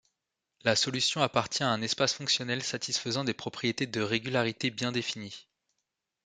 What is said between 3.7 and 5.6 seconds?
de régularité bien définies.